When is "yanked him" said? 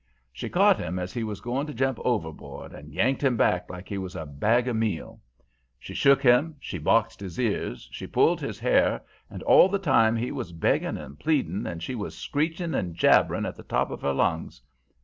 2.91-3.37